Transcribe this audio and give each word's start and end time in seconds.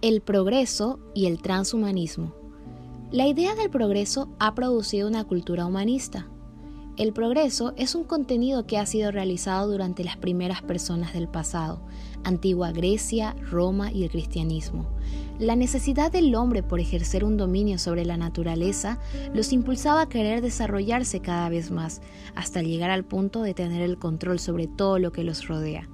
El 0.00 0.20
progreso 0.20 1.00
y 1.12 1.26
el 1.26 1.42
transhumanismo. 1.42 2.32
La 3.10 3.26
idea 3.26 3.56
del 3.56 3.68
progreso 3.68 4.28
ha 4.38 4.54
producido 4.54 5.08
una 5.08 5.24
cultura 5.24 5.66
humanista. 5.66 6.28
El 6.96 7.12
progreso 7.12 7.74
es 7.76 7.96
un 7.96 8.04
contenido 8.04 8.64
que 8.64 8.78
ha 8.78 8.86
sido 8.86 9.10
realizado 9.10 9.68
durante 9.68 10.04
las 10.04 10.16
primeras 10.16 10.62
personas 10.62 11.14
del 11.14 11.26
pasado, 11.26 11.80
antigua 12.22 12.70
Grecia, 12.70 13.34
Roma 13.50 13.90
y 13.90 14.04
el 14.04 14.10
cristianismo. 14.10 14.88
La 15.40 15.56
necesidad 15.56 16.12
del 16.12 16.32
hombre 16.36 16.62
por 16.62 16.78
ejercer 16.78 17.24
un 17.24 17.36
dominio 17.36 17.76
sobre 17.78 18.04
la 18.04 18.16
naturaleza 18.16 19.00
los 19.34 19.52
impulsaba 19.52 20.02
a 20.02 20.08
querer 20.08 20.42
desarrollarse 20.42 21.18
cada 21.18 21.48
vez 21.48 21.72
más, 21.72 22.02
hasta 22.36 22.62
llegar 22.62 22.90
al 22.90 23.04
punto 23.04 23.42
de 23.42 23.52
tener 23.52 23.82
el 23.82 23.98
control 23.98 24.38
sobre 24.38 24.68
todo 24.68 25.00
lo 25.00 25.10
que 25.10 25.24
los 25.24 25.48
rodea. 25.48 25.88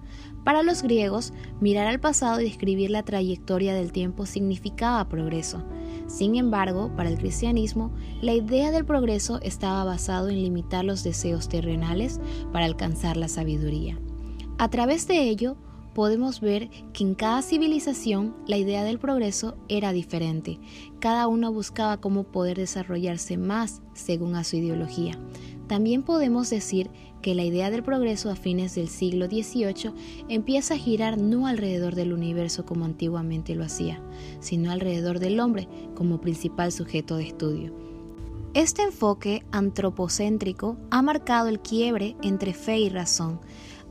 Para 0.44 0.62
los 0.62 0.82
griegos, 0.82 1.32
mirar 1.60 1.86
al 1.86 2.00
pasado 2.00 2.40
y 2.40 2.44
describir 2.44 2.90
la 2.90 3.02
trayectoria 3.02 3.74
del 3.74 3.92
tiempo 3.92 4.26
significaba 4.26 5.08
progreso. 5.08 5.64
Sin 6.06 6.36
embargo, 6.36 6.92
para 6.96 7.08
el 7.08 7.18
cristianismo, 7.18 7.92
la 8.20 8.34
idea 8.34 8.70
del 8.70 8.84
progreso 8.84 9.40
estaba 9.40 9.84
basado 9.84 10.28
en 10.28 10.42
limitar 10.42 10.84
los 10.84 11.02
deseos 11.02 11.48
terrenales 11.48 12.20
para 12.52 12.66
alcanzar 12.66 13.16
la 13.16 13.28
sabiduría. 13.28 13.98
A 14.58 14.68
través 14.68 15.08
de 15.08 15.28
ello, 15.28 15.56
podemos 15.94 16.40
ver 16.40 16.68
que 16.92 17.04
en 17.04 17.14
cada 17.14 17.40
civilización 17.40 18.36
la 18.46 18.56
idea 18.56 18.84
del 18.84 18.98
progreso 18.98 19.56
era 19.68 19.92
diferente. 19.92 20.58
Cada 20.98 21.26
uno 21.28 21.52
buscaba 21.52 22.00
cómo 22.00 22.24
poder 22.24 22.58
desarrollarse 22.58 23.38
más 23.38 23.80
según 23.94 24.34
a 24.34 24.44
su 24.44 24.56
ideología. 24.56 25.18
También 25.66 26.02
podemos 26.02 26.50
decir 26.50 26.90
que 27.22 27.34
la 27.34 27.44
idea 27.44 27.70
del 27.70 27.82
progreso 27.82 28.30
a 28.30 28.36
fines 28.36 28.74
del 28.74 28.88
siglo 28.88 29.26
XVIII 29.26 29.94
empieza 30.28 30.74
a 30.74 30.78
girar 30.78 31.18
no 31.18 31.46
alrededor 31.46 31.94
del 31.94 32.12
universo 32.12 32.66
como 32.66 32.84
antiguamente 32.84 33.54
lo 33.54 33.64
hacía, 33.64 34.02
sino 34.40 34.70
alrededor 34.70 35.20
del 35.20 35.40
hombre 35.40 35.68
como 35.94 36.20
principal 36.20 36.70
sujeto 36.70 37.16
de 37.16 37.28
estudio. 37.28 37.72
Este 38.52 38.82
enfoque 38.82 39.42
antropocéntrico 39.50 40.76
ha 40.90 41.02
marcado 41.02 41.48
el 41.48 41.60
quiebre 41.60 42.14
entre 42.22 42.52
fe 42.52 42.78
y 42.78 42.88
razón. 42.88 43.40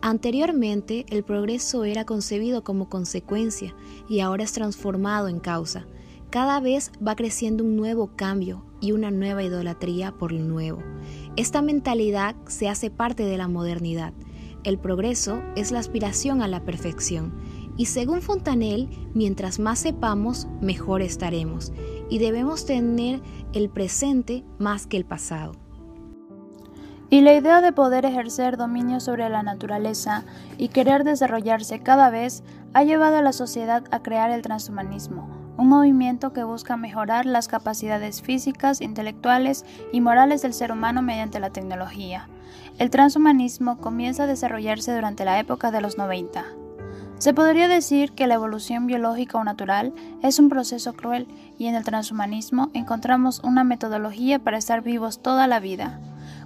Anteriormente 0.01 1.05
el 1.09 1.23
progreso 1.23 1.85
era 1.85 2.05
concebido 2.05 2.63
como 2.63 2.87
consecuencia 2.87 3.75
y 4.07 4.19
ahora 4.19 4.43
es 4.43 4.53
transformado 4.53 5.27
en 5.27 5.39
causa. 5.39 5.87
Cada 6.29 6.59
vez 6.59 6.91
va 7.05 7.15
creciendo 7.15 7.63
un 7.63 7.75
nuevo 7.75 8.11
cambio 8.15 8.63
y 8.83 8.91
una 8.91 9.11
nueva 9.11 9.41
idolatría 9.41 10.11
por 10.11 10.33
lo 10.33 10.43
nuevo. 10.43 10.83
Esta 11.37 11.61
mentalidad 11.61 12.35
se 12.47 12.67
hace 12.67 12.91
parte 12.91 13.23
de 13.23 13.37
la 13.37 13.47
modernidad. 13.47 14.11
El 14.65 14.77
progreso 14.77 15.41
es 15.55 15.71
la 15.71 15.79
aspiración 15.79 16.41
a 16.41 16.49
la 16.49 16.65
perfección. 16.65 17.33
Y 17.77 17.85
según 17.85 18.21
Fontanel, 18.21 18.89
mientras 19.13 19.57
más 19.57 19.79
sepamos, 19.79 20.47
mejor 20.59 21.01
estaremos. 21.01 21.71
Y 22.09 22.19
debemos 22.19 22.65
tener 22.65 23.21
el 23.53 23.69
presente 23.69 24.43
más 24.59 24.85
que 24.85 24.97
el 24.97 25.05
pasado. 25.05 25.53
Y 27.09 27.21
la 27.21 27.33
idea 27.33 27.61
de 27.61 27.71
poder 27.71 28.03
ejercer 28.05 28.57
dominio 28.57 28.99
sobre 28.99 29.29
la 29.29 29.43
naturaleza 29.43 30.25
y 30.57 30.67
querer 30.67 31.05
desarrollarse 31.05 31.79
cada 31.79 32.09
vez 32.09 32.43
ha 32.73 32.83
llevado 32.83 33.15
a 33.15 33.21
la 33.21 33.31
sociedad 33.33 33.85
a 33.91 34.03
crear 34.03 34.29
el 34.29 34.41
transhumanismo, 34.41 35.42
un 35.57 35.67
movimiento 35.69 36.33
que 36.33 36.43
busca 36.43 36.77
mejorar 36.77 37.25
las 37.25 37.47
capacidades 37.47 38.21
físicas, 38.21 38.81
intelectuales 38.81 39.65
y 39.91 40.01
morales 40.01 40.41
del 40.41 40.53
ser 40.53 40.71
humano 40.71 41.01
mediante 41.01 41.39
la 41.39 41.51
tecnología. 41.51 42.27
El 42.79 42.89
transhumanismo 42.89 43.77
comienza 43.77 44.23
a 44.23 44.27
desarrollarse 44.27 44.93
durante 44.93 45.25
la 45.25 45.39
época 45.39 45.71
de 45.71 45.81
los 45.81 45.97
90. 45.97 46.43
Se 47.19 47.33
podría 47.33 47.67
decir 47.67 48.11
que 48.11 48.27
la 48.27 48.33
evolución 48.33 48.87
biológica 48.87 49.37
o 49.37 49.43
natural 49.43 49.93
es 50.21 50.39
un 50.39 50.49
proceso 50.49 50.93
cruel 50.93 51.27
y 51.57 51.67
en 51.67 51.75
el 51.75 51.83
transhumanismo 51.83 52.69
encontramos 52.73 53.39
una 53.43 53.63
metodología 53.63 54.39
para 54.39 54.57
estar 54.57 54.81
vivos 54.81 55.21
toda 55.21 55.47
la 55.47 55.59
vida. 55.59 56.01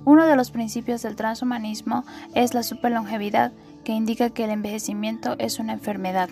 Uno 0.05 0.25
de 0.27 0.36
los 0.36 0.52
principios 0.52 1.02
del 1.02 1.16
transhumanismo 1.16 2.03
es 2.36 2.53
la 2.53 2.64
superlongevidad, 2.64 3.53
que 3.83 3.93
indica 3.93 4.30
que 4.30 4.43
el 4.43 4.52
envejecimiento 4.52 5.36
es 5.39 5.59
una 5.59 5.73
enfermedad 5.73 6.30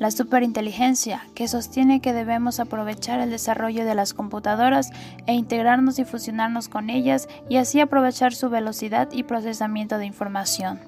la 0.00 0.10
superinteligencia, 0.10 1.26
que 1.34 1.46
sostiene 1.46 2.00
que 2.00 2.14
debemos 2.14 2.58
aprovechar 2.58 3.20
el 3.20 3.28
desarrollo 3.28 3.84
de 3.84 3.94
las 3.94 4.14
computadoras 4.14 4.90
e 5.26 5.34
integrarnos 5.34 5.98
y 5.98 6.06
fusionarnos 6.06 6.70
con 6.70 6.88
ellas 6.88 7.28
y 7.50 7.58
así 7.58 7.80
aprovechar 7.80 8.32
su 8.32 8.48
velocidad 8.48 9.10
y 9.12 9.24
procesamiento 9.24 9.98
de 9.98 10.06
información. 10.06 10.80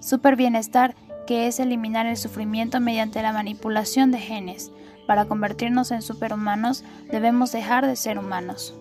Superbienestar, 0.00 0.94
que 1.26 1.46
es 1.46 1.60
eliminar 1.60 2.06
el 2.06 2.16
sufrimiento 2.16 2.80
mediante 2.80 3.20
la 3.20 3.34
manipulación 3.34 4.10
de 4.10 4.18
genes. 4.18 4.70
Para 5.06 5.26
convertirnos 5.26 5.90
en 5.90 6.00
superhumanos 6.00 6.84
debemos 7.10 7.52
dejar 7.52 7.86
de 7.86 7.96
ser 7.96 8.18
humanos. 8.18 8.74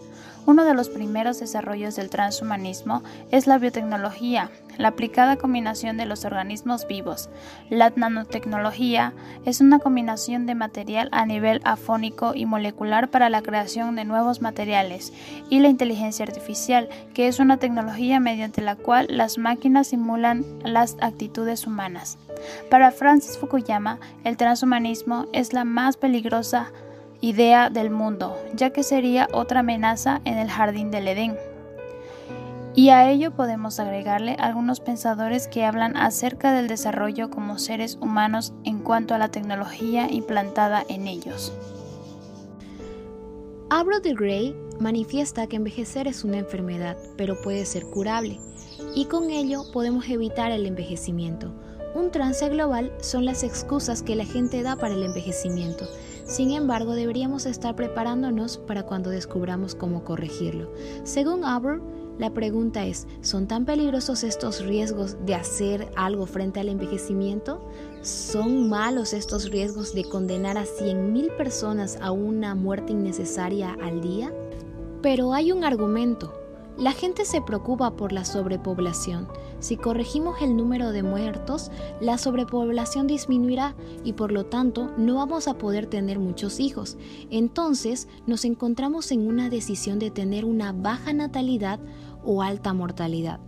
Uno 0.45 0.65
de 0.65 0.73
los 0.73 0.89
primeros 0.89 1.39
desarrollos 1.39 1.95
del 1.95 2.09
transhumanismo 2.09 3.01
es 3.31 3.47
la 3.47 3.57
biotecnología, 3.57 4.51
la 4.77 4.89
aplicada 4.89 5.37
combinación 5.37 5.95
de 5.95 6.05
los 6.05 6.25
organismos 6.25 6.85
vivos. 6.85 7.29
La 7.69 7.91
nanotecnología 7.95 9.13
es 9.45 9.61
una 9.61 9.79
combinación 9.79 10.45
de 10.45 10.55
material 10.55 11.07
a 11.13 11.25
nivel 11.25 11.61
afónico 11.63 12.33
y 12.35 12.45
molecular 12.45 13.09
para 13.09 13.29
la 13.29 13.41
creación 13.41 13.95
de 13.95 14.03
nuevos 14.03 14.41
materiales, 14.41 15.13
y 15.49 15.59
la 15.59 15.69
inteligencia 15.69 16.25
artificial, 16.25 16.89
que 17.13 17.27
es 17.27 17.39
una 17.39 17.57
tecnología 17.57 18.19
mediante 18.19 18.61
la 18.61 18.75
cual 18.75 19.07
las 19.09 19.37
máquinas 19.37 19.87
simulan 19.87 20.43
las 20.63 20.97
actitudes 20.99 21.65
humanas. 21.67 22.17
Para 22.69 22.91
Francis 22.91 23.37
Fukuyama, 23.37 23.99
el 24.23 24.35
transhumanismo 24.35 25.27
es 25.31 25.53
la 25.53 25.63
más 25.63 25.95
peligrosa 25.95 26.71
idea 27.23 27.69
del 27.69 27.89
mundo, 27.89 28.37
ya 28.53 28.71
que 28.71 28.83
sería 28.83 29.29
otra 29.31 29.61
amenaza 29.61 30.19
en 30.25 30.37
el 30.37 30.49
jardín 30.49 30.91
del 30.91 31.07
Edén. 31.07 31.37
Y 32.75 32.89
a 32.89 33.09
ello 33.09 33.31
podemos 33.31 33.79
agregarle 33.79 34.35
algunos 34.39 34.81
pensadores 34.81 35.47
que 35.47 35.63
hablan 35.63 35.95
acerca 35.95 36.51
del 36.51 36.67
desarrollo 36.67 37.29
como 37.29 37.59
seres 37.59 37.97
humanos 38.01 38.53
en 38.65 38.79
cuanto 38.79 39.15
a 39.15 39.17
la 39.17 39.29
tecnología 39.29 40.11
implantada 40.11 40.83
en 40.89 41.07
ellos. 41.07 41.53
Abro 43.69 44.01
de 44.01 44.13
Grey 44.13 44.53
manifiesta 44.81 45.47
que 45.47 45.55
envejecer 45.55 46.09
es 46.09 46.25
una 46.25 46.39
enfermedad, 46.39 46.97
pero 47.15 47.41
puede 47.41 47.65
ser 47.65 47.85
curable, 47.85 48.37
y 48.95 49.05
con 49.05 49.29
ello 49.29 49.63
podemos 49.71 50.09
evitar 50.09 50.51
el 50.51 50.65
envejecimiento. 50.65 51.53
Un 51.95 52.11
trance 52.11 52.49
global 52.49 52.91
son 52.99 53.23
las 53.23 53.43
excusas 53.43 54.03
que 54.03 54.17
la 54.17 54.25
gente 54.25 54.61
da 54.61 54.75
para 54.75 54.93
el 54.93 55.03
envejecimiento. 55.03 55.87
Sin 56.33 56.49
embargo, 56.49 56.95
deberíamos 56.95 57.45
estar 57.45 57.75
preparándonos 57.75 58.57
para 58.57 58.87
cuando 58.87 59.11
descubramos 59.11 59.75
cómo 59.75 60.03
corregirlo. 60.03 60.73
Según 61.03 61.45
Aber, 61.45 61.79
la 62.17 62.33
pregunta 62.33 62.87
es, 62.87 63.05
¿son 63.21 63.45
tan 63.47 63.65
peligrosos 63.65 64.23
estos 64.23 64.65
riesgos 64.65 65.15
de 65.27 65.35
hacer 65.35 65.91
algo 65.95 66.25
frente 66.25 66.59
al 66.59 66.69
envejecimiento? 66.69 67.63
¿Son 68.01 68.67
malos 68.67 69.13
estos 69.13 69.51
riesgos 69.51 69.93
de 69.93 70.05
condenar 70.05 70.57
a 70.57 70.63
100.000 70.63 71.37
personas 71.37 71.99
a 72.01 72.09
una 72.09 72.55
muerte 72.55 72.93
innecesaria 72.93 73.77
al 73.83 74.01
día? 74.01 74.33
Pero 75.03 75.35
hay 75.35 75.51
un 75.51 75.63
argumento. 75.63 76.33
La 76.79 76.93
gente 76.93 77.25
se 77.25 77.43
preocupa 77.43 77.95
por 77.95 78.11
la 78.11 78.25
sobrepoblación. 78.25 79.27
Si 79.63 79.77
corregimos 79.77 80.41
el 80.41 80.57
número 80.57 80.91
de 80.91 81.03
muertos, 81.03 81.71
la 82.01 82.17
sobrepoblación 82.17 83.07
disminuirá 83.07 83.75
y 84.03 84.11
por 84.11 84.33
lo 84.33 84.45
tanto 84.45 84.91
no 84.97 85.15
vamos 85.15 85.47
a 85.47 85.57
poder 85.57 85.85
tener 85.85 86.19
muchos 86.19 86.59
hijos. 86.59 86.97
Entonces 87.29 88.09
nos 88.27 88.43
encontramos 88.43 89.09
en 89.13 89.25
una 89.25 89.49
decisión 89.49 89.99
de 89.99 90.11
tener 90.11 90.43
una 90.43 90.73
baja 90.73 91.13
natalidad 91.13 91.79
o 92.25 92.41
alta 92.41 92.73
mortalidad. 92.73 93.39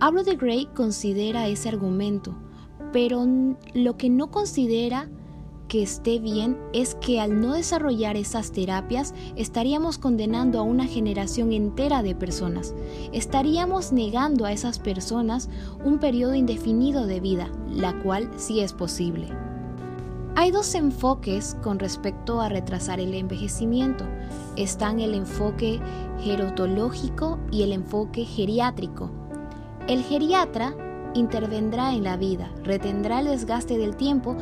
Hablo 0.00 0.22
de 0.22 0.36
Gray 0.36 0.66
considera 0.66 1.48
ese 1.48 1.70
argumento, 1.70 2.36
pero 2.92 3.26
lo 3.72 3.96
que 3.96 4.10
no 4.10 4.30
considera 4.30 5.08
que 5.68 5.82
esté 5.82 6.18
bien 6.18 6.58
es 6.72 6.94
que 6.96 7.20
al 7.20 7.40
no 7.40 7.54
desarrollar 7.54 8.16
esas 8.16 8.52
terapias 8.52 9.14
estaríamos 9.36 9.98
condenando 9.98 10.58
a 10.58 10.62
una 10.62 10.86
generación 10.86 11.52
entera 11.52 12.02
de 12.02 12.14
personas. 12.14 12.74
Estaríamos 13.12 13.92
negando 13.92 14.44
a 14.44 14.52
esas 14.52 14.78
personas 14.78 15.48
un 15.84 15.98
periodo 15.98 16.34
indefinido 16.34 17.06
de 17.06 17.20
vida, 17.20 17.48
la 17.70 17.92
cual 18.02 18.30
sí 18.36 18.60
es 18.60 18.72
posible. 18.72 19.28
Hay 20.36 20.50
dos 20.50 20.74
enfoques 20.74 21.56
con 21.62 21.78
respecto 21.78 22.40
a 22.40 22.48
retrasar 22.48 22.98
el 22.98 23.14
envejecimiento. 23.14 24.04
Están 24.56 24.98
el 24.98 25.14
enfoque 25.14 25.80
gerontológico 26.20 27.38
y 27.52 27.62
el 27.62 27.72
enfoque 27.72 28.24
geriátrico. 28.24 29.10
El 29.86 30.02
geriatra 30.02 30.74
intervendrá 31.14 31.94
en 31.94 32.02
la 32.02 32.16
vida, 32.16 32.50
retendrá 32.64 33.20
el 33.20 33.26
desgaste 33.26 33.78
del 33.78 33.94
tiempo 33.94 34.36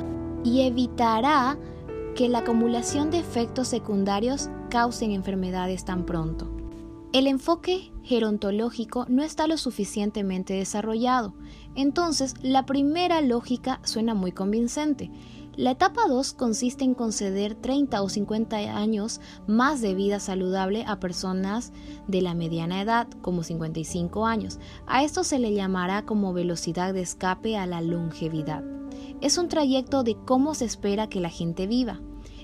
y 0.45 0.63
evitará 0.63 1.59
que 2.15 2.29
la 2.29 2.39
acumulación 2.39 3.11
de 3.11 3.19
efectos 3.19 3.69
secundarios 3.69 4.51
causen 4.71 5.13
enfermedades 5.13 5.85
tan 5.85 6.05
pronto. 6.05 6.51
El 7.13 7.27
enfoque 7.27 7.93
gerontológico 8.03 9.05
no 9.09 9.23
está 9.23 9.47
lo 9.47 9.59
suficientemente 9.59 10.55
desarrollado, 10.55 11.35
entonces 11.75 12.35
la 12.43 12.65
primera 12.65 13.21
lógica 13.21 13.81
suena 13.85 14.15
muy 14.15 14.33
convincente. 14.33 15.11
La 15.57 15.73
etapa 15.73 16.09
2 16.09 16.33
consiste 16.33 16.83
en 16.83 16.95
conceder 16.95 17.55
30 17.55 18.01
o 18.01 18.09
50 18.09 18.57
años 18.57 19.21
más 19.47 19.83
de 19.83 19.95
vida 19.95 20.19
saludable 20.19 20.83
a 20.87 20.99
personas 20.99 21.75
de 22.09 22.23
la 22.23 22.33
mediana 22.33 22.81
edad, 22.81 23.07
como 23.21 23.43
55 23.43 24.25
años. 24.25 24.59
A 24.87 25.05
esto 25.05 25.25
se 25.25 25.39
le 25.39 25.53
llamará 25.53 26.07
como 26.07 26.33
velocidad 26.33 26.95
de 26.95 27.03
escape 27.03 27.59
a 27.59 27.67
la 27.67 27.83
longevidad. 27.83 28.65
Es 29.21 29.37
un 29.37 29.49
trayecto 29.49 30.05
de 30.05 30.17
cómo 30.25 30.55
se 30.55 30.65
espera 30.65 31.11
que 31.11 31.21
la 31.21 31.29
gente 31.29 31.67
viva. 31.67 32.01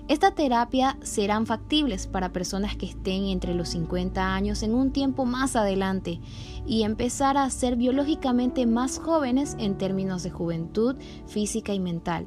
Esta 0.06 0.34
terapia 0.34 0.98
serán 1.02 1.46
factibles 1.46 2.06
para 2.06 2.32
personas 2.32 2.76
que 2.76 2.86
estén 2.86 3.24
entre 3.24 3.54
los 3.54 3.70
50 3.70 4.34
años 4.34 4.62
en 4.62 4.74
un 4.74 4.92
tiempo 4.92 5.24
más 5.24 5.56
adelante 5.56 6.20
y 6.66 6.82
empezar 6.82 7.38
a 7.38 7.48
ser 7.48 7.76
biológicamente 7.76 8.66
más 8.66 8.98
jóvenes 8.98 9.56
en 9.58 9.78
términos 9.78 10.22
de 10.22 10.30
juventud 10.30 10.96
física 11.26 11.72
y 11.72 11.80
mental 11.80 12.26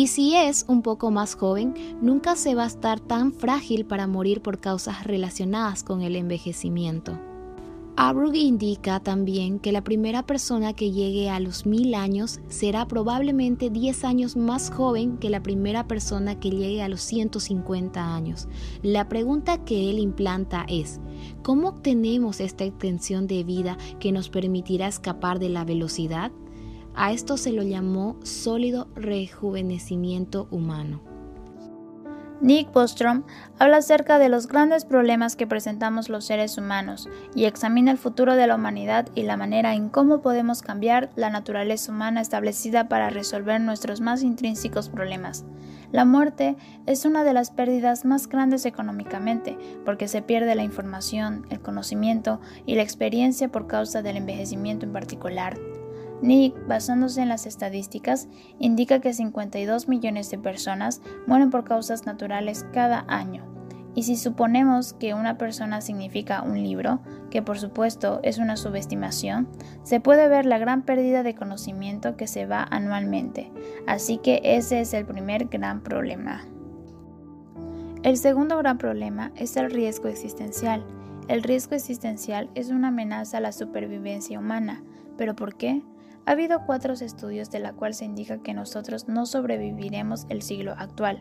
y 0.00 0.06
si 0.06 0.34
es 0.34 0.64
un 0.66 0.80
poco 0.80 1.10
más 1.10 1.34
joven, 1.34 1.74
nunca 2.00 2.34
se 2.34 2.54
va 2.54 2.64
a 2.64 2.68
estar 2.68 3.00
tan 3.00 3.34
frágil 3.34 3.84
para 3.84 4.06
morir 4.06 4.40
por 4.40 4.58
causas 4.58 5.04
relacionadas 5.04 5.82
con 5.82 6.00
el 6.00 6.16
envejecimiento. 6.16 7.18
Abrug 7.96 8.34
indica 8.34 9.00
también 9.00 9.58
que 9.58 9.72
la 9.72 9.84
primera 9.84 10.22
persona 10.22 10.72
que 10.72 10.90
llegue 10.90 11.28
a 11.28 11.38
los 11.38 11.66
mil 11.66 11.92
años 11.92 12.40
será 12.48 12.88
probablemente 12.88 13.68
10 13.68 14.04
años 14.04 14.36
más 14.38 14.70
joven 14.70 15.18
que 15.18 15.28
la 15.28 15.42
primera 15.42 15.86
persona 15.86 16.40
que 16.40 16.48
llegue 16.48 16.82
a 16.82 16.88
los 16.88 17.02
150 17.02 18.14
años. 18.14 18.48
La 18.82 19.06
pregunta 19.10 19.66
que 19.66 19.90
él 19.90 19.98
implanta 19.98 20.64
es, 20.66 20.98
¿cómo 21.42 21.68
obtenemos 21.68 22.40
esta 22.40 22.64
extensión 22.64 23.26
de 23.26 23.44
vida 23.44 23.76
que 23.98 24.12
nos 24.12 24.30
permitirá 24.30 24.88
escapar 24.88 25.38
de 25.38 25.50
la 25.50 25.66
velocidad? 25.66 26.32
A 26.94 27.12
esto 27.12 27.36
se 27.36 27.52
lo 27.52 27.62
llamó 27.62 28.16
sólido 28.22 28.88
rejuvenecimiento 28.94 30.48
humano. 30.50 31.00
Nick 32.40 32.72
Bostrom 32.72 33.24
habla 33.58 33.78
acerca 33.78 34.18
de 34.18 34.30
los 34.30 34.48
grandes 34.48 34.86
problemas 34.86 35.36
que 35.36 35.46
presentamos 35.46 36.08
los 36.08 36.24
seres 36.24 36.56
humanos 36.56 37.06
y 37.34 37.44
examina 37.44 37.90
el 37.90 37.98
futuro 37.98 38.34
de 38.34 38.46
la 38.46 38.54
humanidad 38.54 39.08
y 39.14 39.24
la 39.24 39.36
manera 39.36 39.74
en 39.74 39.90
cómo 39.90 40.22
podemos 40.22 40.62
cambiar 40.62 41.10
la 41.16 41.28
naturaleza 41.28 41.92
humana 41.92 42.22
establecida 42.22 42.88
para 42.88 43.10
resolver 43.10 43.60
nuestros 43.60 44.00
más 44.00 44.22
intrínsecos 44.22 44.88
problemas. 44.88 45.44
La 45.92 46.06
muerte 46.06 46.56
es 46.86 47.04
una 47.04 47.24
de 47.24 47.34
las 47.34 47.50
pérdidas 47.50 48.06
más 48.06 48.26
grandes 48.26 48.64
económicamente 48.64 49.58
porque 49.84 50.08
se 50.08 50.22
pierde 50.22 50.54
la 50.54 50.64
información, 50.64 51.46
el 51.50 51.60
conocimiento 51.60 52.40
y 52.64 52.76
la 52.76 52.82
experiencia 52.82 53.50
por 53.50 53.66
causa 53.66 54.00
del 54.00 54.16
envejecimiento 54.16 54.86
en 54.86 54.94
particular. 54.94 55.58
Nick, 56.22 56.54
basándose 56.66 57.22
en 57.22 57.28
las 57.28 57.46
estadísticas, 57.46 58.28
indica 58.58 59.00
que 59.00 59.14
52 59.14 59.88
millones 59.88 60.30
de 60.30 60.38
personas 60.38 61.00
mueren 61.26 61.50
por 61.50 61.64
causas 61.64 62.06
naturales 62.06 62.66
cada 62.72 63.04
año. 63.08 63.44
Y 63.94 64.04
si 64.04 64.16
suponemos 64.16 64.92
que 64.92 65.14
una 65.14 65.36
persona 65.36 65.80
significa 65.80 66.42
un 66.42 66.62
libro, 66.62 67.00
que 67.30 67.42
por 67.42 67.58
supuesto 67.58 68.20
es 68.22 68.38
una 68.38 68.56
subestimación, 68.56 69.48
se 69.82 70.00
puede 70.00 70.28
ver 70.28 70.46
la 70.46 70.58
gran 70.58 70.82
pérdida 70.82 71.22
de 71.22 71.34
conocimiento 71.34 72.16
que 72.16 72.28
se 72.28 72.46
va 72.46 72.66
anualmente. 72.70 73.50
Así 73.86 74.18
que 74.18 74.40
ese 74.44 74.80
es 74.80 74.94
el 74.94 75.06
primer 75.06 75.46
gran 75.46 75.82
problema. 75.82 76.44
El 78.02 78.16
segundo 78.16 78.56
gran 78.58 78.78
problema 78.78 79.32
es 79.36 79.56
el 79.56 79.70
riesgo 79.70 80.08
existencial. 80.08 80.84
El 81.28 81.42
riesgo 81.42 81.74
existencial 81.74 82.48
es 82.54 82.70
una 82.70 82.88
amenaza 82.88 83.38
a 83.38 83.40
la 83.40 83.52
supervivencia 83.52 84.38
humana. 84.38 84.82
¿Pero 85.18 85.36
por 85.36 85.56
qué? 85.56 85.82
Ha 86.30 86.34
habido 86.34 86.64
cuatro 86.64 86.92
estudios 86.92 87.50
de 87.50 87.58
la 87.58 87.72
cual 87.72 87.92
se 87.92 88.04
indica 88.04 88.40
que 88.40 88.54
nosotros 88.54 89.08
no 89.08 89.26
sobreviviremos 89.26 90.26
el 90.28 90.42
siglo 90.42 90.76
actual. 90.78 91.20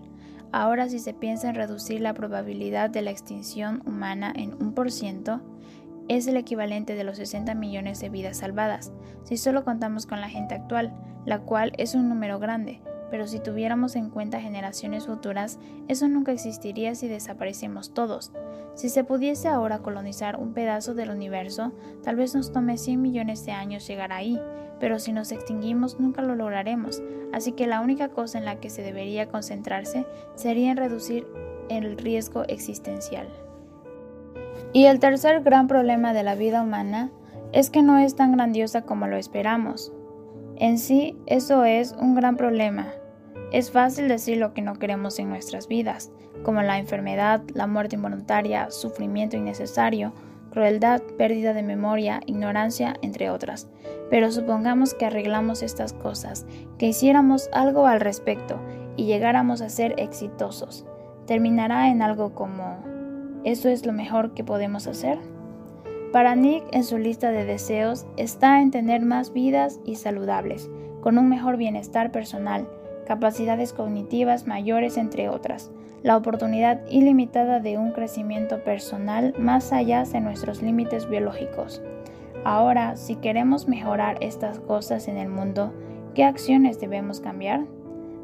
Ahora 0.52 0.88
si 0.88 1.00
se 1.00 1.16
piensa 1.16 1.50
en 1.50 1.56
reducir 1.56 2.00
la 2.00 2.14
probabilidad 2.14 2.92
de 2.92 3.02
la 3.02 3.10
extinción 3.10 3.82
humana 3.88 4.32
en 4.36 4.54
un 4.62 4.76
por 4.76 4.92
ciento, 4.92 5.42
es 6.10 6.28
el 6.28 6.38
equivalente 6.38 6.94
de 6.94 7.04
los 7.04 7.18
60 7.18 7.56
millones 7.56 8.00
de 8.02 8.10
vidas 8.10 8.38
salvadas, 8.38 8.92
si 9.24 9.38
solo 9.38 9.66
contamos 9.66 10.06
con 10.06 10.22
la 10.22 10.30
gente 10.30 10.54
actual, 10.54 10.94
la 11.26 11.40
cual 11.40 11.74
es 11.80 11.96
un 11.96 12.08
número 12.08 12.38
grande, 12.38 12.80
pero 13.10 13.28
si 13.28 13.40
tuviéramos 13.40 13.96
en 13.96 14.10
cuenta 14.10 14.40
generaciones 14.42 15.06
futuras, 15.06 15.60
eso 15.88 16.08
nunca 16.08 16.32
existiría 16.32 16.96
si 16.96 17.08
desaparecemos 17.08 17.94
todos. 17.94 18.32
Si 18.76 18.90
se 18.90 19.04
pudiese 19.04 19.48
ahora 19.48 19.80
colonizar 19.80 20.38
un 20.38 20.54
pedazo 20.54 20.94
del 20.94 21.10
universo, 21.10 21.74
tal 22.04 22.16
vez 22.16 22.36
nos 22.36 22.52
tome 22.52 22.78
100 22.78 23.02
millones 23.02 23.46
de 23.46 23.52
años 23.52 23.88
llegar 23.88 24.12
ahí, 24.12 24.40
pero 24.80 25.00
si 25.00 25.12
nos 25.12 25.32
extinguimos 25.32 26.00
nunca 26.00 26.22
lo 26.22 26.36
lograremos, 26.36 27.02
así 27.34 27.52
que 27.52 27.68
la 27.68 27.82
única 27.82 28.10
cosa 28.10 28.38
en 28.38 28.46
la 28.46 28.60
que 28.60 28.70
se 28.70 28.82
debería 28.82 29.28
concentrarse 29.28 30.06
sería 30.36 30.72
en 30.72 30.78
reducir 30.78 31.28
el 31.70 31.98
riesgo 31.98 32.44
existencial. 32.48 33.28
Y 34.72 34.86
el 34.86 35.00
tercer 35.00 35.42
gran 35.42 35.68
problema 35.68 36.14
de 36.14 36.24
la 36.24 36.36
vida 36.36 36.62
humana 36.62 37.12
es 37.52 37.70
que 37.70 37.82
no 37.82 37.98
es 37.98 38.16
tan 38.16 38.34
grandiosa 38.34 38.84
como 38.84 39.08
lo 39.08 39.18
esperamos. 39.18 39.92
En 40.60 40.78
sí, 40.78 41.18
eso 41.26 41.64
es 41.64 41.96
un 41.98 42.16
gran 42.16 42.36
problema. 42.36 42.88
Es 43.54 43.72
fácil 43.72 44.10
decir 44.10 44.38
lo 44.38 44.54
que 44.54 44.62
no 44.62 44.76
queremos 44.76 45.18
en 45.18 45.30
nuestras 45.30 45.70
vidas, 45.70 46.12
como 46.44 46.62
la 46.62 46.78
enfermedad, 46.78 47.42
la 47.54 47.66
muerte 47.66 47.96
involuntaria, 47.96 48.70
sufrimiento 48.70 49.38
innecesario, 49.38 50.14
crueldad, 50.52 51.02
pérdida 51.18 51.54
de 51.54 51.64
memoria, 51.64 52.20
ignorancia, 52.26 52.96
entre 53.02 53.30
otras. 53.30 53.70
Pero 54.10 54.34
supongamos 54.34 54.94
que 54.94 55.06
arreglamos 55.06 55.64
estas 55.64 55.94
cosas, 55.94 56.46
que 56.78 56.88
hiciéramos 56.88 57.50
algo 57.54 57.88
al 57.88 58.02
respecto 58.02 58.60
y 58.98 59.06
llegáramos 59.06 59.62
a 59.62 59.70
ser 59.70 59.96
exitosos. 59.98 60.86
¿Terminará 61.26 61.90
en 61.90 62.02
algo 62.02 62.36
como 62.36 62.84
¿eso 63.46 63.70
es 63.70 63.86
lo 63.86 63.94
mejor 63.94 64.34
que 64.34 64.44
podemos 64.44 64.88
hacer? 64.88 65.20
Para 66.12 66.34
Nick 66.36 66.64
en 66.72 66.84
su 66.84 66.98
lista 66.98 67.30
de 67.30 67.46
deseos 67.46 68.08
está 68.18 68.62
en 68.62 68.72
tener 68.72 69.02
más 69.02 69.32
vidas 69.32 69.80
y 69.86 69.96
saludables, 69.96 70.68
con 71.02 71.20
un 71.20 71.30
mejor 71.30 71.56
bienestar 71.58 72.12
personal, 72.12 72.68
capacidades 73.06 73.74
cognitivas 73.74 74.48
mayores 74.48 74.98
entre 74.98 75.30
otras, 75.30 75.70
la 76.02 76.18
oportunidad 76.18 76.82
ilimitada 76.90 77.60
de 77.60 77.78
un 77.78 77.92
crecimiento 77.92 78.64
personal 78.64 79.36
más 79.38 79.72
allá 79.72 80.04
de 80.04 80.20
nuestros 80.20 80.64
límites 80.64 81.08
biológicos. 81.08 81.80
Ahora, 82.44 82.96
si 82.96 83.16
queremos 83.16 83.68
mejorar 83.68 84.18
estas 84.22 84.60
cosas 84.60 85.08
en 85.08 85.18
el 85.18 85.30
mundo, 85.30 85.74
¿qué 86.16 86.24
acciones 86.24 86.80
debemos 86.80 87.20
cambiar? 87.20 87.66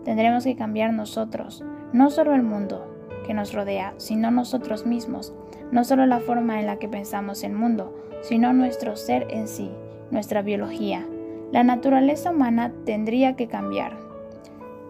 Tendremos 0.06 0.44
que 0.44 0.56
cambiar 0.56 0.92
nosotros, 0.92 1.64
no 1.94 2.10
solo 2.10 2.34
el 2.34 2.42
mundo 2.42 2.95
que 3.26 3.34
nos 3.34 3.54
rodea, 3.54 3.94
sino 3.98 4.32
nosotros 4.32 4.86
mismos 4.86 5.34
no 5.72 5.84
solo 5.84 6.06
la 6.06 6.20
forma 6.20 6.60
en 6.60 6.68
la 6.68 6.78
que 6.78 6.88
pensamos 6.88 7.44
el 7.44 7.54
mundo, 7.54 7.94
sino 8.22 8.54
nuestro 8.54 8.96
ser 8.96 9.28
en 9.30 9.48
sí, 9.48 9.72
nuestra 10.12 10.42
biología. 10.42 11.06
La 11.52 11.64
naturaleza 11.64 12.32
humana 12.32 12.72
tendría 12.86 13.36
que 13.36 13.48
cambiar. 13.48 13.98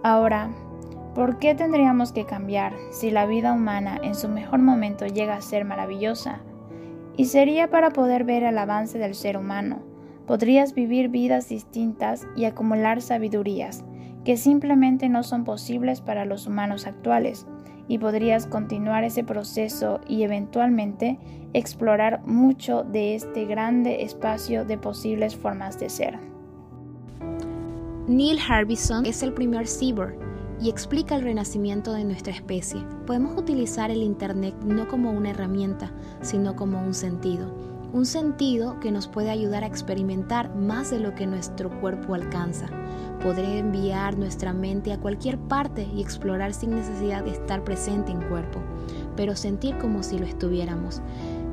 Ahora, 0.04 0.50
¿por 1.14 1.40
qué 1.40 1.56
tendríamos 1.56 2.12
que 2.12 2.26
cambiar 2.26 2.74
si 2.92 3.12
la 3.12 3.26
vida 3.26 3.54
humana 3.54 4.00
en 4.04 4.16
su 4.16 4.30
mejor 4.30 4.60
momento 4.60 5.06
llega 5.06 5.36
a 5.36 5.42
ser 5.42 5.66
maravillosa? 5.66 6.42
Y 7.18 7.26
sería 7.26 7.70
para 7.70 7.92
poder 7.92 8.26
ver 8.26 8.44
el 8.44 8.58
avance 8.58 8.98
del 8.98 9.16
ser 9.16 9.38
humano. 9.38 9.80
Podrías 10.28 10.74
vivir 10.74 11.10
vidas 11.10 11.50
distintas 11.50 12.28
y 12.36 12.46
acumular 12.46 13.02
sabidurías 13.02 13.84
que 14.26 14.36
simplemente 14.36 15.08
no 15.08 15.24
son 15.24 15.46
posibles 15.46 16.02
para 16.02 16.26
los 16.26 16.48
humanos 16.48 16.88
actuales 16.88 17.46
y 17.88 18.00
podrías 18.00 18.48
continuar 18.48 19.04
ese 19.04 19.24
proceso 19.24 20.02
y 20.08 20.24
eventualmente 20.24 21.20
explorar 21.54 22.26
mucho 22.26 22.84
de 22.84 23.16
este 23.16 23.46
grande 23.46 24.04
espacio 24.04 24.66
de 24.66 24.78
posibles 24.78 25.36
formas 25.36 25.80
de 25.80 25.90
ser. 25.90 26.20
Neil 28.08 28.40
Harbison 28.50 29.06
es 29.06 29.24
el 29.24 29.34
primer 29.34 29.68
cyborg 29.68 30.16
y 30.60 30.70
explica 30.70 31.16
el 31.16 31.24
renacimiento 31.24 31.94
de 31.94 32.04
nuestra 32.04 32.34
especie. 32.34 32.82
Podemos 33.06 33.38
utilizar 33.38 33.92
el 33.92 34.02
Internet 34.02 34.56
no 34.64 34.88
como 34.88 35.12
una 35.12 35.32
herramienta, 35.32 35.92
sino 36.22 36.56
como 36.56 36.82
un 36.82 36.94
sentido. 36.94 37.75
Un 37.94 38.06
sentido 38.06 38.80
que 38.80 38.92
nos 38.92 39.08
puede 39.08 39.30
ayudar 39.30 39.64
a 39.64 39.68
experimentar 39.68 40.54
más 40.56 40.92
de 40.92 41.00
lo 41.00 41.16
que 41.16 41.28
nuestro 41.28 41.70
cuerpo 41.80 42.14
alcanza 42.14 42.68
Poder 43.22 43.46
enviar 43.46 44.20
nuestra 44.20 44.54
mente 44.54 44.94
a 44.94 45.00
cualquier 45.00 45.40
parte 45.40 45.90
y 45.96 46.00
explorar 46.02 46.54
sin 46.54 46.76
necesidad 46.76 47.24
de 47.24 47.32
estar 47.32 47.64
presente 47.64 48.12
en 48.12 48.22
cuerpo, 48.22 48.60
pero 49.16 49.36
sentir 49.36 49.80
como 49.80 50.04
si 50.04 50.20
lo 50.20 50.26
estuviéramos. 50.26 51.02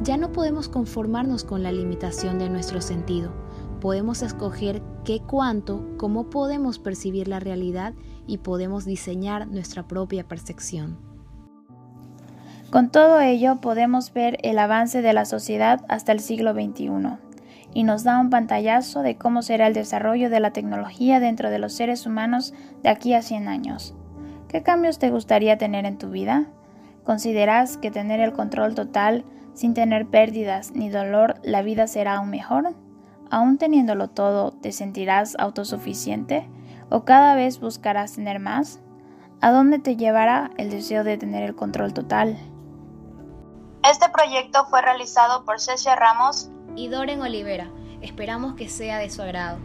Ya 0.02 0.18
no 0.18 0.32
podemos 0.32 0.68
conformarnos 0.68 1.44
con 1.44 1.62
la 1.62 1.72
limitación 1.72 2.38
de 2.38 2.50
nuestro 2.50 2.82
sentido. 2.82 3.32
Podemos 3.80 4.22
escoger 4.22 4.82
qué 5.04 5.20
cuánto, 5.20 5.82
cómo 5.96 6.28
podemos 6.28 6.78
percibir 6.78 7.26
la 7.26 7.40
realidad 7.40 7.94
y 8.26 8.38
podemos 8.38 8.84
diseñar 8.84 9.48
nuestra 9.48 9.88
propia 9.88 10.28
percepción. 10.28 11.11
Con 12.72 12.88
todo 12.88 13.20
ello 13.20 13.60
podemos 13.60 14.14
ver 14.14 14.38
el 14.40 14.58
avance 14.58 15.02
de 15.02 15.12
la 15.12 15.26
sociedad 15.26 15.84
hasta 15.88 16.10
el 16.10 16.20
siglo 16.20 16.54
XXI 16.54 17.18
y 17.74 17.84
nos 17.84 18.02
da 18.02 18.18
un 18.18 18.30
pantallazo 18.30 19.02
de 19.02 19.18
cómo 19.18 19.42
será 19.42 19.66
el 19.66 19.74
desarrollo 19.74 20.30
de 20.30 20.40
la 20.40 20.54
tecnología 20.54 21.20
dentro 21.20 21.50
de 21.50 21.58
los 21.58 21.74
seres 21.74 22.06
humanos 22.06 22.54
de 22.82 22.88
aquí 22.88 23.12
a 23.12 23.20
100 23.20 23.46
años. 23.46 23.94
¿Qué 24.48 24.62
cambios 24.62 24.98
te 24.98 25.10
gustaría 25.10 25.58
tener 25.58 25.84
en 25.84 25.98
tu 25.98 26.08
vida? 26.08 26.46
¿Consideras 27.04 27.76
que 27.76 27.90
tener 27.90 28.20
el 28.20 28.32
control 28.32 28.74
total 28.74 29.26
sin 29.52 29.74
tener 29.74 30.06
pérdidas 30.06 30.72
ni 30.72 30.88
dolor 30.88 31.34
la 31.42 31.60
vida 31.60 31.86
será 31.86 32.16
aún 32.16 32.30
mejor? 32.30 32.74
¿Aún 33.30 33.58
teniéndolo 33.58 34.08
todo, 34.08 34.50
te 34.50 34.72
sentirás 34.72 35.36
autosuficiente 35.38 36.48
o 36.88 37.04
cada 37.04 37.34
vez 37.34 37.60
buscarás 37.60 38.14
tener 38.14 38.40
más? 38.40 38.80
¿A 39.42 39.50
dónde 39.50 39.78
te 39.78 39.96
llevará 39.96 40.52
el 40.56 40.70
deseo 40.70 41.04
de 41.04 41.18
tener 41.18 41.42
el 41.42 41.54
control 41.54 41.92
total? 41.92 42.38
Este 43.84 44.08
proyecto 44.10 44.64
fue 44.66 44.80
realizado 44.80 45.44
por 45.44 45.60
Cecia 45.60 45.96
Ramos 45.96 46.50
y 46.76 46.86
Doren 46.86 47.20
Olivera. 47.20 47.68
Esperamos 48.00 48.54
que 48.54 48.68
sea 48.68 48.98
de 48.98 49.10
su 49.10 49.22
agrado. 49.22 49.58